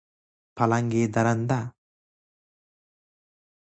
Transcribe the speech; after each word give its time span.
پلنگ 0.57 0.93
درنده 1.13 1.61